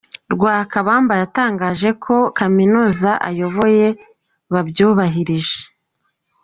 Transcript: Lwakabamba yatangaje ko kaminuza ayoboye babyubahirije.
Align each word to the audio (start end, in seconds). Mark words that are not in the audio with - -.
Lwakabamba 0.33 1.13
yatangaje 1.21 1.89
ko 2.03 2.15
kaminuza 2.37 3.11
ayoboye 3.29 3.87
babyubahirije. 4.53 5.59